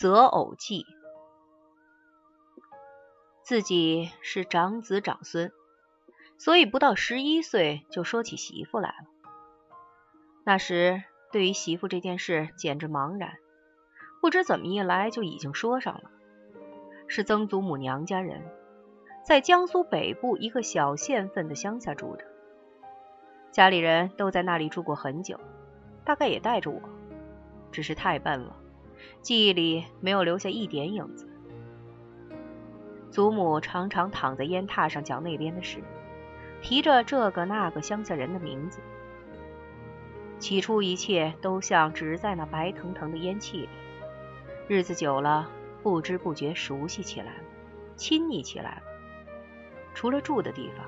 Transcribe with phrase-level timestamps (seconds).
[0.00, 0.86] 择偶记。
[3.42, 5.52] 自己是长子长孙，
[6.38, 9.04] 所以不到十一岁就说起媳妇来了。
[10.42, 13.34] 那时对于媳妇这件事简直茫然，
[14.22, 16.10] 不知怎么一来就已经说上了。
[17.06, 18.40] 是曾祖母娘家人，
[19.22, 22.24] 在江苏北部一个小县份的乡下住着，
[23.50, 25.38] 家里人都在那里住过很久，
[26.06, 26.80] 大概也带着我，
[27.70, 28.56] 只是太笨了，
[29.20, 31.28] 记忆里没有留下一点影子。
[33.10, 35.82] 祖母常常躺在烟榻上讲那边的事，
[36.62, 38.80] 提着这个那个乡下人的名字。
[40.38, 43.68] 起初一切都像只在那白腾腾的烟气里，
[44.68, 45.50] 日子久了。
[45.82, 47.42] 不知不觉熟悉起来了，
[47.96, 48.82] 亲昵起来了。
[49.94, 50.86] 除了住的地方，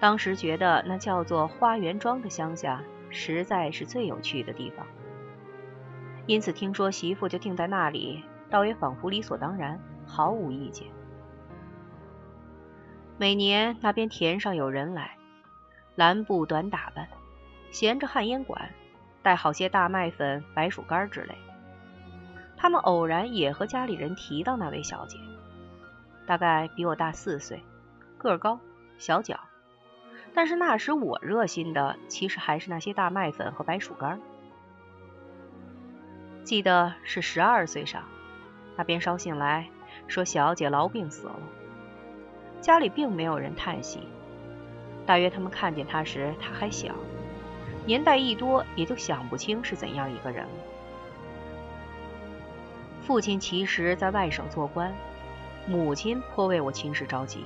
[0.00, 4.84] 当时觉得那叫做花园庄的乡下实在是最有趣的地方。
[6.30, 10.86] 因此听说媳妇就定在那里，倒也仿佛理所当然，毫无意见。
[13.18, 15.16] 每年那边田上有人来，
[15.96, 17.08] 蓝布短打扮，
[17.72, 18.70] 衔着旱烟管，
[19.24, 21.34] 带好些大麦粉、白薯干之类。
[22.56, 25.18] 他们偶然也和家里人提到那位小姐，
[26.26, 27.60] 大概比我大四岁，
[28.18, 28.60] 个儿高，
[28.98, 29.40] 小脚。
[30.32, 34.20] 但是那时我热心的，其实还是那些大麦粉和白薯干。
[36.42, 38.02] 记得是十二岁上，
[38.76, 39.68] 那边捎信来
[40.08, 41.38] 说小姐痨病死了，
[42.60, 44.00] 家里并没有人叹息，
[45.06, 46.94] 大约他们看见她时她还小，
[47.86, 50.46] 年代一多也就想不清是怎样一个人。
[53.02, 54.92] 父亲其实在外省做官，
[55.66, 57.44] 母亲颇为我亲事着急，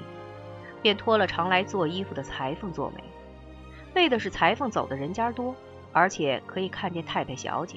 [0.80, 3.02] 便托了常来做衣服的裁缝做媒，
[3.94, 5.54] 为的是裁缝走的人家多，
[5.92, 7.76] 而且可以看见太太小姐。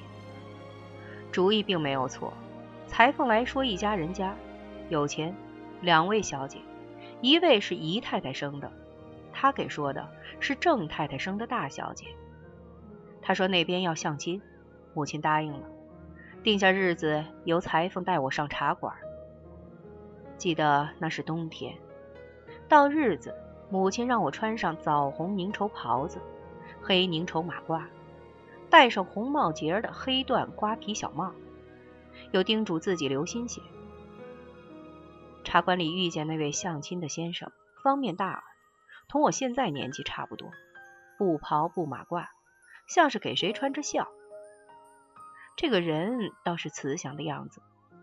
[1.30, 2.32] 主意并没有错，
[2.86, 4.34] 裁缝来说一家人家
[4.88, 5.34] 有钱，
[5.80, 6.58] 两位小姐，
[7.20, 8.70] 一位是姨太太生的，
[9.32, 10.08] 他给说的
[10.40, 12.06] 是郑太太生的大小姐。
[13.20, 14.40] 他说那边要相亲，
[14.94, 15.60] 母亲答应了。
[16.42, 18.94] 定下日子，由裁缝带我上茶馆。
[20.38, 21.74] 记得那是冬天，
[22.68, 23.34] 到日子，
[23.68, 26.18] 母亲让我穿上枣红凝绸袍子，
[26.80, 27.82] 黑凝绸马褂，
[28.70, 31.32] 戴上红帽结的黑缎瓜皮小帽，
[32.32, 33.62] 又叮嘱自己留心些。
[35.44, 37.50] 茶馆里遇见那位相亲的先生，
[37.82, 38.42] 方面大耳，
[39.08, 40.50] 同我现在年纪差不多，
[41.16, 42.26] 不袍不马褂，
[42.86, 44.08] 像是给谁穿着孝。
[45.56, 47.62] 这个人倒是慈祥的样子，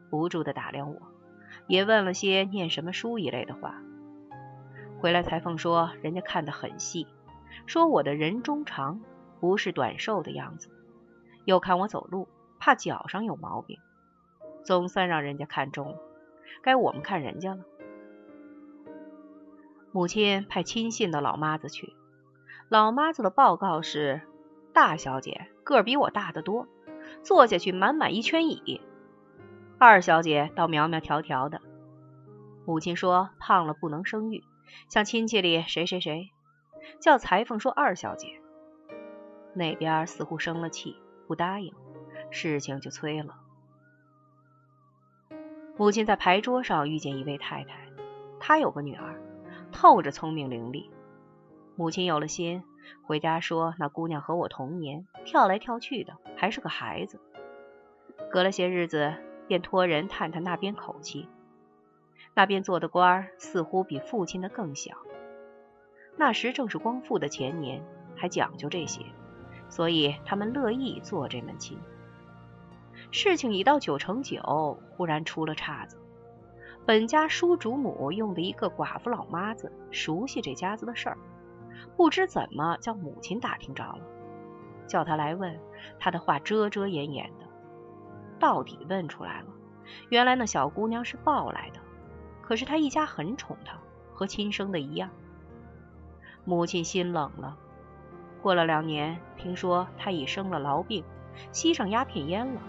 [0.10, 1.02] 不住的打量我，
[1.68, 3.82] 也问了些念什么书一类的话。
[5.00, 7.06] 回来裁缝说，人家看得很细，
[7.68, 9.02] 说我的人中长，
[9.40, 10.70] 不是短寿的样子，
[11.46, 12.28] 又看我走路，
[12.60, 13.80] 怕脚上有毛病，
[14.64, 15.98] 总算让人家看中了。
[16.62, 17.64] 该我们看人家了。
[19.92, 21.96] 母亲派亲信的老妈子去，
[22.70, 24.22] 老妈子的报告是：
[24.74, 26.68] 大小姐个儿比我大得多。
[27.22, 28.82] 坐下去，满满一圈椅。
[29.78, 31.62] 二小姐倒苗苗条条的。
[32.66, 34.44] 母亲说胖了不能生育，
[34.90, 36.32] 像亲戚里谁谁谁，
[37.00, 38.42] 叫裁缝说二小姐。
[39.56, 40.96] 那边似乎生了气，
[41.28, 41.74] 不答应，
[42.30, 43.36] 事情就催了。
[45.78, 47.88] 母亲在牌桌上遇见一位太太，
[48.40, 49.20] 她有个女儿，
[49.72, 50.90] 透着聪明伶俐。
[51.76, 52.64] 母亲有了心。
[53.04, 57.20] 回家说，那姑娘和我同年，跳来跳去的，还是个孩子。
[58.30, 59.16] 隔了些日子，
[59.48, 61.28] 便托人探探那边口气。
[62.36, 64.96] 那边做的官似乎比父亲的更小。
[66.16, 67.84] 那时正是光复的前年，
[68.16, 69.04] 还讲究这些，
[69.70, 71.78] 所以他们乐意做这门亲。
[73.12, 75.98] 事情已到九成九，忽然出了岔子。
[76.86, 81.18] 本家叔主母用的一个寡妇老妈子，熟悉这家子的事儿。
[81.98, 84.00] 不知怎么叫母亲打听着了，
[84.88, 85.60] 叫他来问，
[86.00, 87.46] 他的话遮遮掩掩的，
[88.40, 89.48] 到底问出来了。
[90.10, 91.80] 原来那小姑娘是抱来的，
[92.42, 93.78] 可是她一家很宠她，
[94.14, 95.10] 和亲生的一样。
[96.44, 97.58] 母亲心冷了。
[98.46, 101.04] 过了两年，听说他已生了痨病，
[101.52, 102.62] 吸上鸦片烟了。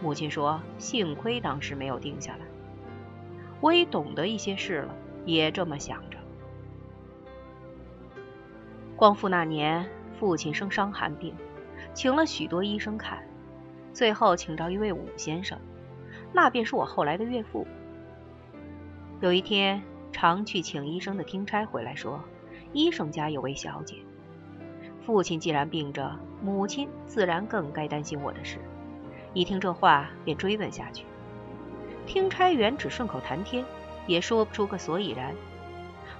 [0.00, 2.46] 母亲说：“幸亏当时没有定下来。”
[3.60, 4.94] 我也懂得一些事了，
[5.24, 6.18] 也这么想着。
[8.94, 9.90] 光复那年，
[10.20, 11.34] 父亲生伤寒病，
[11.92, 13.26] 请了许多医生看，
[13.92, 15.58] 最后请着一位武先生，
[16.32, 17.66] 那便是我后来的岳父。
[19.20, 19.82] 有一天，
[20.12, 22.20] 常去请医生的听差回来说，
[22.72, 23.96] 医生家有位小姐。
[25.04, 28.58] 父亲既然病着，母亲自然更该担心我的事。
[29.34, 31.04] 一听这话，便追问下去，
[32.06, 33.64] 听差员只顺口谈天，
[34.06, 35.34] 也说不出个所以然。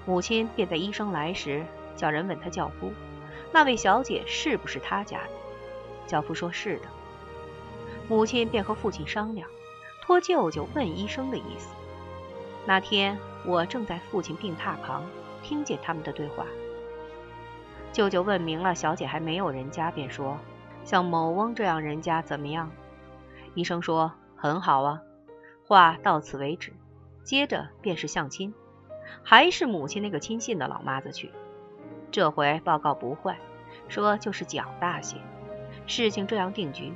[0.05, 1.65] 母亲便在医生来时
[1.95, 2.91] 叫人问他轿夫，
[3.53, 5.31] 那位小姐是不是他家的？
[6.07, 6.87] 轿夫说是的。
[8.09, 9.49] 母亲便和父亲商量，
[10.03, 11.69] 托舅舅问医生的意思。
[12.67, 15.05] 那天我正在父亲病榻旁，
[15.43, 16.45] 听见他们的对话。
[17.93, 20.39] 舅舅问明了小姐还没有人家，便说
[20.83, 22.71] ：“像某翁这样人家怎么样？”
[23.55, 25.03] 医生说：“很好啊。”
[25.67, 26.73] 话到此为止，
[27.23, 28.55] 接着便是相亲，
[29.23, 31.31] 还是母亲那个亲信的老妈子去。
[32.11, 33.39] 这回报告不坏，
[33.89, 35.19] 说就是脚大些。
[35.87, 36.95] 事情这样定局。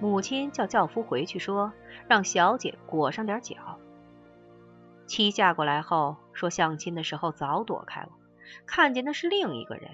[0.00, 1.72] 母亲叫轿夫回去说，
[2.08, 3.56] 让小姐裹上点脚。
[5.06, 8.08] 妻嫁过来后说，相亲的时候早躲开了，
[8.66, 9.90] 看见的是另一个人。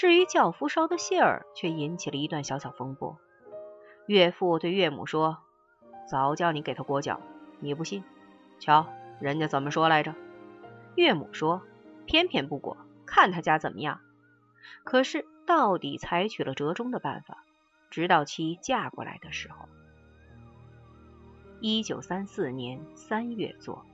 [0.00, 3.18] 至于轿夫捎的信儿，却引起了一段小小风波。
[4.06, 5.36] 岳父对岳母说
[6.08, 7.20] ：“早叫你给他裹脚，
[7.58, 8.02] 你不信。
[8.58, 8.86] 瞧
[9.20, 10.14] 人家怎么说来着？”
[10.96, 11.60] 岳母说
[12.08, 14.00] ：“偏偏不裹，看他家怎么样。”
[14.84, 17.44] 可是到底采取了折中的办法，
[17.90, 19.68] 直到妻嫁过来的时候。
[21.60, 23.84] 一九三四年三月作。